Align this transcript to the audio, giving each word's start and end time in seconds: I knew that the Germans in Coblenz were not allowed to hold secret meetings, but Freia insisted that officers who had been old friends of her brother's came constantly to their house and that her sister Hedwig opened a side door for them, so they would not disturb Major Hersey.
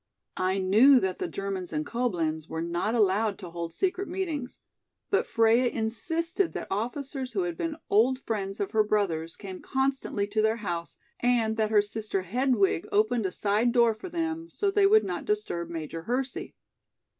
I 0.37 0.57
knew 0.57 0.99
that 0.99 1.19
the 1.19 1.27
Germans 1.27 1.71
in 1.71 1.85
Coblenz 1.85 2.49
were 2.49 2.63
not 2.63 2.95
allowed 2.95 3.37
to 3.37 3.51
hold 3.51 3.71
secret 3.71 4.07
meetings, 4.07 4.57
but 5.11 5.27
Freia 5.27 5.67
insisted 5.69 6.53
that 6.53 6.71
officers 6.71 7.33
who 7.33 7.43
had 7.43 7.55
been 7.55 7.77
old 7.87 8.17
friends 8.17 8.59
of 8.59 8.71
her 8.71 8.83
brother's 8.83 9.35
came 9.37 9.61
constantly 9.61 10.25
to 10.25 10.41
their 10.41 10.55
house 10.65 10.97
and 11.19 11.55
that 11.57 11.69
her 11.69 11.83
sister 11.83 12.23
Hedwig 12.23 12.87
opened 12.91 13.27
a 13.27 13.31
side 13.31 13.71
door 13.73 13.93
for 13.93 14.09
them, 14.09 14.49
so 14.49 14.71
they 14.71 14.87
would 14.87 15.03
not 15.03 15.23
disturb 15.25 15.69
Major 15.69 16.01
Hersey. 16.01 16.55